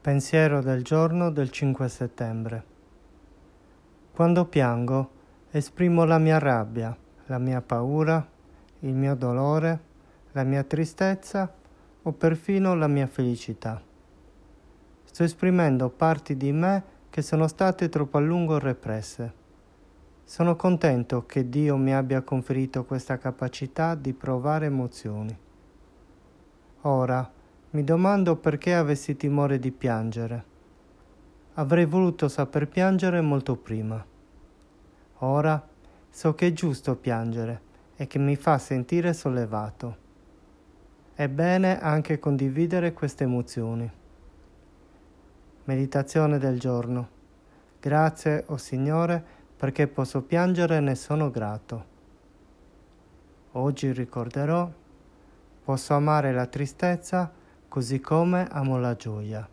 [0.00, 2.64] Pensiero del giorno del 5 settembre.
[4.12, 5.10] Quando piango
[5.50, 8.24] esprimo la mia rabbia, la mia paura,
[8.80, 9.80] il mio dolore,
[10.32, 11.52] la mia tristezza
[12.00, 13.82] o perfino la mia felicità.
[15.02, 19.34] Sto esprimendo parti di me che sono state troppo a lungo represse.
[20.22, 25.36] Sono contento che Dio mi abbia conferito questa capacità di provare emozioni.
[26.82, 27.32] Ora,
[27.70, 30.44] mi domando perché avessi timore di piangere.
[31.54, 34.02] Avrei voluto saper piangere molto prima.
[35.18, 35.68] Ora
[36.08, 37.60] so che è giusto piangere
[37.96, 39.96] e che mi fa sentire sollevato.
[41.12, 43.90] È bene anche condividere queste emozioni.
[45.64, 47.08] Meditazione del giorno.
[47.80, 49.22] Grazie, o oh Signore,
[49.56, 51.96] perché posso piangere e ne sono grato.
[53.52, 54.70] Oggi ricorderò,
[55.64, 57.30] posso amare la tristezza
[57.68, 59.48] così come amo la gioia.